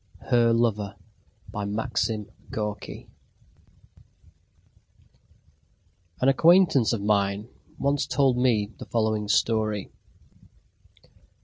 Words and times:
HER 0.31 0.51
LOVER 0.51 0.95
BY 1.51 1.65
MAXIM 1.65 2.31
GORKY 2.49 3.07
An 6.19 6.27
acquaintance 6.27 6.91
of 6.91 7.03
mine 7.03 7.47
once 7.77 8.07
told 8.07 8.35
me 8.35 8.73
the 8.79 8.85
following 8.87 9.27
story. 9.27 9.91